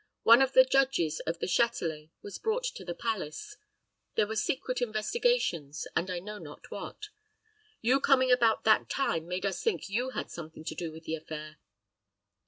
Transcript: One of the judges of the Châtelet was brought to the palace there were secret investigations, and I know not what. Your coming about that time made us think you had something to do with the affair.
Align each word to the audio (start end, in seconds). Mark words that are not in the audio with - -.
One 0.23 0.41
of 0.41 0.53
the 0.53 0.63
judges 0.65 1.19
of 1.27 1.37
the 1.37 1.45
Châtelet 1.45 2.09
was 2.23 2.39
brought 2.39 2.63
to 2.63 2.83
the 2.83 2.95
palace 2.95 3.57
there 4.15 4.25
were 4.25 4.35
secret 4.35 4.81
investigations, 4.81 5.85
and 5.95 6.09
I 6.09 6.17
know 6.17 6.39
not 6.39 6.71
what. 6.71 7.09
Your 7.81 7.99
coming 7.99 8.31
about 8.31 8.63
that 8.63 8.89
time 8.89 9.27
made 9.27 9.45
us 9.45 9.61
think 9.61 9.89
you 9.89 10.09
had 10.09 10.31
something 10.31 10.63
to 10.63 10.73
do 10.73 10.91
with 10.91 11.03
the 11.03 11.13
affair. 11.13 11.59